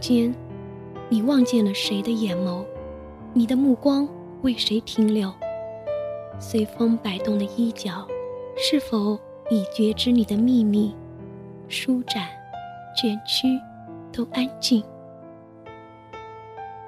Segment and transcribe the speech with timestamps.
[0.00, 0.34] 间，
[1.08, 2.64] 你望见了谁的眼眸？
[3.32, 4.08] 你的目光
[4.42, 5.32] 为谁停留？
[6.38, 8.06] 随风摆动的衣角，
[8.56, 9.18] 是否
[9.50, 10.94] 已觉知你的秘密？
[11.68, 12.28] 舒展、
[12.96, 13.46] 卷曲，
[14.10, 14.82] 都安静。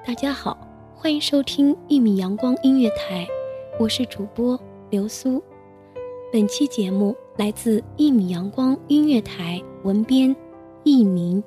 [0.05, 0.57] 大家好，
[0.95, 3.27] 欢迎收听一米阳光音乐台，
[3.79, 5.41] 我是主播刘苏。
[6.31, 10.35] 本期节目来自一米阳光音乐台，文编
[10.83, 11.43] 佚名。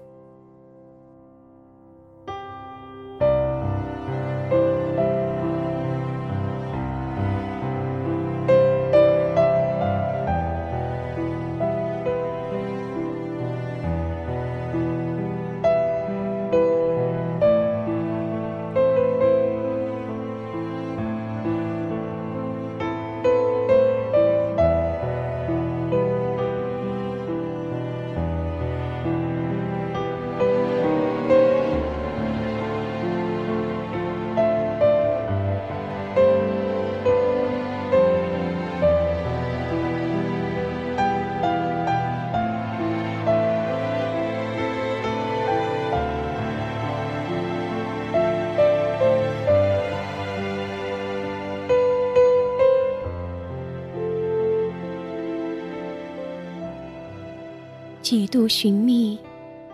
[58.07, 59.19] 几度寻觅，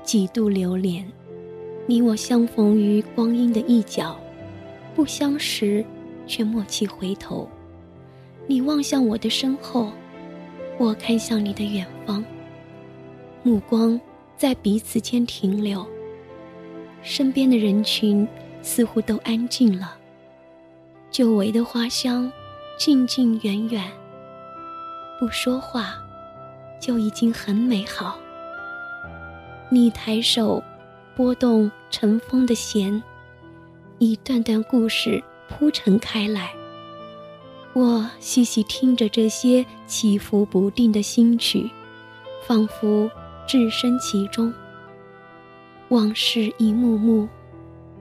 [0.03, 1.07] 几度流连，
[1.87, 4.19] 你我相逢于光阴的一角，
[4.95, 5.85] 不相识，
[6.27, 7.47] 却默契回头。
[8.47, 9.93] 你望向我的身后，
[10.79, 12.25] 我看向你的远方，
[13.43, 14.01] 目光
[14.35, 15.87] 在彼此间停留。
[17.03, 18.27] 身边的人群
[18.63, 19.95] 似乎都安静了，
[21.11, 22.33] 久违的花香，
[22.79, 23.85] 近近远远，
[25.21, 26.02] 不说话。
[26.83, 28.19] 就已经很美好。
[29.71, 30.61] 你抬手，
[31.15, 33.01] 拨动尘封的弦，
[33.99, 36.53] 一段段故事铺陈开来。
[37.73, 41.71] 我细细听着这些起伏不定的心曲，
[42.47, 43.09] 仿佛
[43.47, 44.53] 置身其中。
[45.89, 47.29] 往事一幕幕，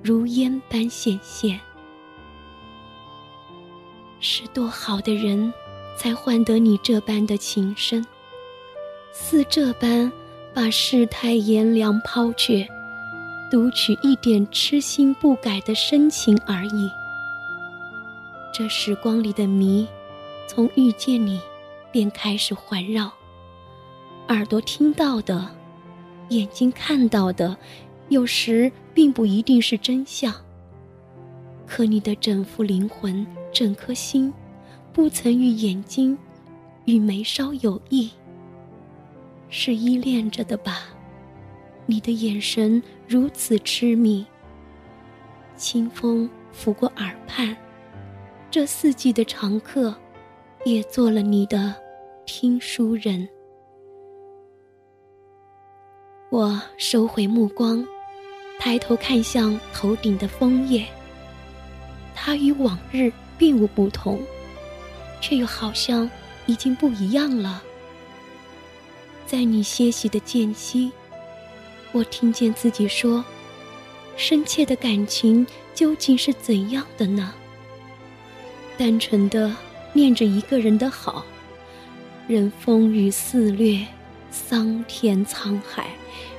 [0.01, 1.59] 如烟般显现。
[4.19, 5.53] 是多好的人，
[5.95, 8.05] 才换得你这般的情深。
[9.11, 10.11] 似这般，
[10.53, 12.67] 把世态炎凉抛却，
[13.49, 16.89] 独取一点痴心不改的深情而已。
[18.53, 19.87] 这时光里的谜，
[20.47, 21.39] 从遇见你，
[21.91, 23.11] 便开始环绕。
[24.29, 25.49] 耳朵听到的，
[26.29, 27.57] 眼睛看到的，
[28.09, 30.33] 有时并不一定是真相。
[31.67, 34.33] 可你的整副灵魂，整颗心，
[34.93, 36.17] 不曾与眼睛，
[36.85, 38.09] 与眉梢有异。
[39.51, 40.85] 是依恋着的吧？
[41.85, 44.25] 你的眼神如此痴迷。
[45.57, 47.55] 清风拂过耳畔，
[48.49, 49.93] 这四季的常客，
[50.63, 51.75] 也做了你的
[52.25, 53.27] 听书人。
[56.31, 57.85] 我收回目光，
[58.57, 60.87] 抬头看向头顶的枫叶。
[62.15, 64.17] 它与往日并无不同，
[65.19, 66.09] 却又好像
[66.45, 67.61] 已经不一样了。
[69.31, 70.91] 在你歇息的间隙，
[71.93, 73.23] 我听见自己说
[74.17, 77.33] ：“深切的感情究竟是怎样的呢？”
[78.77, 79.55] 单纯的
[79.93, 81.23] 念着一个人的好，
[82.27, 83.87] 任风雨肆虐，
[84.29, 85.91] 桑田沧海，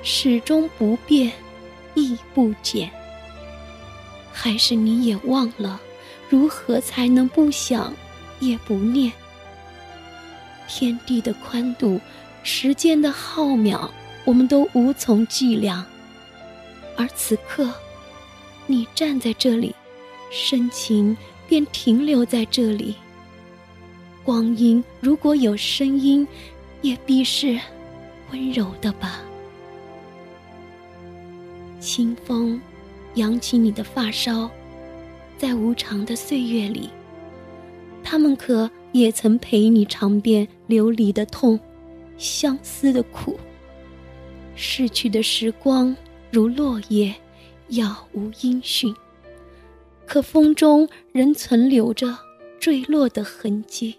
[0.02, 1.32] 始终不变，
[1.94, 2.90] 亦不减。
[4.34, 5.80] 还是你也忘了，
[6.28, 7.94] 如何才能不想，
[8.38, 9.10] 也不念？
[10.68, 11.98] 天地的宽度。
[12.42, 13.88] 时间的浩渺，
[14.24, 15.84] 我们都无从计量。
[16.96, 17.72] 而此刻，
[18.66, 19.74] 你站在这里，
[20.30, 21.16] 深情
[21.48, 22.94] 便停留在这里。
[24.24, 26.26] 光阴如果有声音，
[26.80, 27.58] 也必是
[28.30, 29.20] 温柔的吧。
[31.80, 32.60] 清风
[33.14, 34.48] 扬起你的发梢，
[35.36, 36.88] 在无常的岁月里，
[38.04, 41.58] 他们可也曾陪你尝遍流离的痛，
[42.22, 43.38] 相思的苦。
[44.54, 45.94] 逝去的时光
[46.30, 47.14] 如落叶，
[47.68, 48.94] 杳无音讯。
[50.06, 52.16] 可风中仍存留着
[52.60, 53.96] 坠落的痕迹。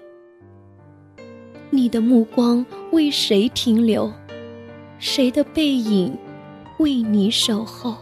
[1.70, 4.12] 你的目光为谁停留？
[5.00, 6.16] 谁的背影
[6.78, 7.98] 为你守候？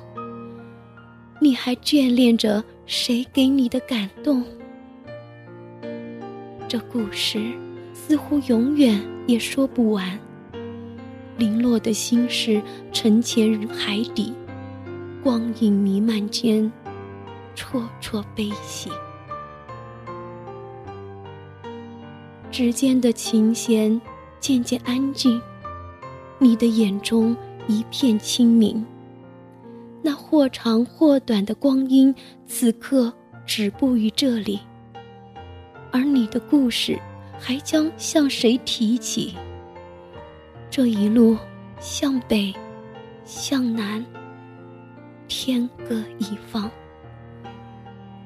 [1.40, 4.44] 你还眷恋着谁给你的感动？
[6.68, 7.40] 这故事
[8.12, 10.20] 似乎永远也说不完。
[11.38, 12.62] 零落的心事
[12.92, 14.34] 沉潜于海底，
[15.24, 16.70] 光影弥漫间，
[17.56, 18.90] 绰绰悲喜。
[22.52, 24.02] 指尖的琴弦
[24.42, 25.42] 渐渐安静，
[26.38, 27.34] 你的眼中
[27.66, 28.86] 一片清明。
[30.02, 32.14] 那或长或短的光阴，
[32.46, 33.14] 此刻
[33.46, 34.60] 止步于这里。
[35.94, 37.00] 而你的故事，
[37.42, 39.34] 还将向谁提起？
[40.70, 41.36] 这一路
[41.80, 42.54] 向北，
[43.26, 44.06] 向南，
[45.28, 46.70] 天各一方。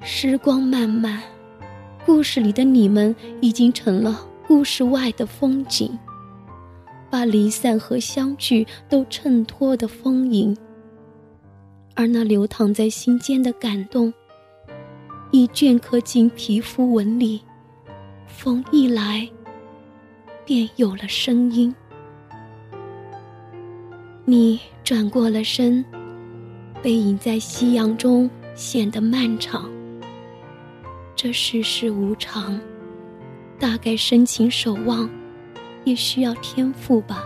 [0.01, 1.23] 时光漫漫。
[2.05, 5.97] 故事里的你们已经成了故事外的风景，
[7.09, 10.55] 把离散和相聚都衬托的丰盈。
[11.95, 14.13] 而那流淌在心间的感动，
[15.31, 17.41] 已镌刻进皮肤纹理。
[18.35, 19.27] 风一来，
[20.45, 21.73] 便有了声音。
[24.25, 25.83] 你转过了身，
[26.83, 29.71] 背影在夕阳中显得漫长。
[31.15, 32.59] 这世事无常，
[33.57, 35.09] 大概深情守望，
[35.85, 37.23] 也需要天赋吧。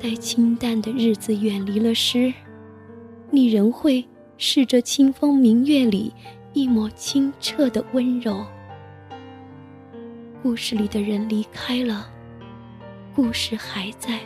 [0.00, 2.32] 待清淡的日子远离了诗，
[3.30, 4.06] 你仍会
[4.38, 6.14] 是这清风明月里
[6.52, 8.46] 一抹清澈的温柔。
[10.46, 12.08] 故事里的人离开了，
[13.16, 14.20] 故事还在。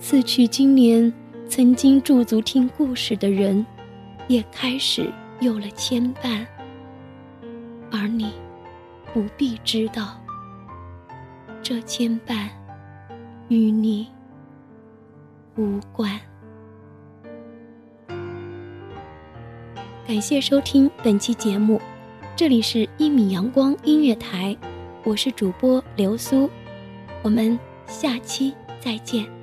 [0.00, 1.12] 此去经年，
[1.48, 3.64] 曾经驻足听故事的人，
[4.26, 5.08] 也开始
[5.38, 6.44] 有了牵绊。
[7.92, 8.32] 而你
[9.14, 10.20] 不必知道，
[11.62, 12.48] 这牵绊
[13.46, 14.08] 与你
[15.56, 16.18] 无关。
[20.04, 21.80] 感谢收听本期节目，
[22.34, 24.56] 这里是一米阳光音乐台，
[25.02, 26.50] 我是主播刘苏，
[27.22, 29.39] 我们下期再见。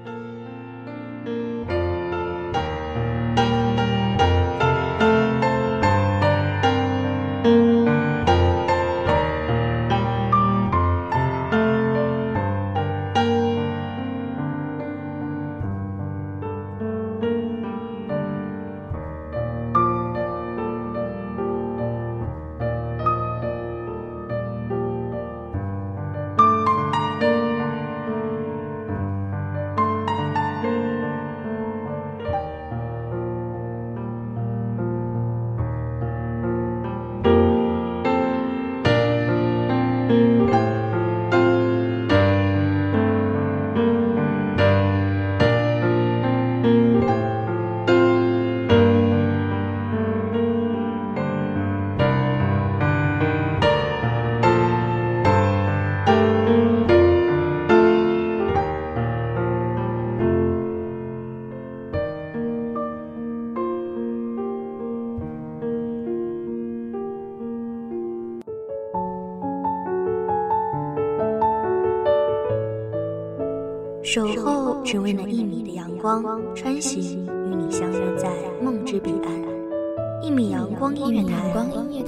[74.08, 76.24] 守候只为那一米的阳光，
[76.56, 78.32] 穿行与你相约在
[78.64, 80.24] 梦之彼岸。
[80.24, 81.36] 一米阳光音乐台，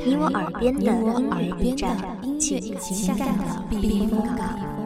[0.06, 1.98] 你我耳边的音乐驿站，
[2.39, 4.78] 情感的避风港。